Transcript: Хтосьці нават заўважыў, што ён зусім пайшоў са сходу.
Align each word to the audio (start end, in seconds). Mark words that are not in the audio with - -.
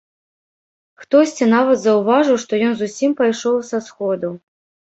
Хтосьці 1.03 1.47
нават 1.55 1.77
заўважыў, 1.83 2.39
што 2.47 2.63
ён 2.71 2.75
зусім 2.81 3.15
пайшоў 3.23 3.63
са 3.69 3.83
сходу. 3.91 4.37